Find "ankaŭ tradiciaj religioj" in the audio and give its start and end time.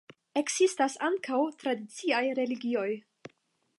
1.09-2.89